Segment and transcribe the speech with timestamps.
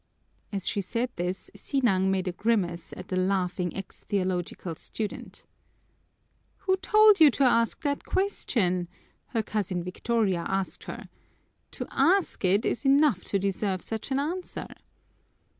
[0.51, 5.45] As she said this, Sinang made a grimace at the laughing ex theological student.
[6.65, 8.87] "Who told you to ask that question?"
[9.27, 11.07] her cousin Victoria asked her.
[11.73, 14.69] "To ask it is enough to deserve such an answer."